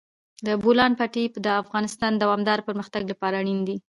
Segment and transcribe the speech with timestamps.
[0.45, 3.75] د بولان پټي د افغانستان د دوامداره پرمختګ لپاره اړین دي.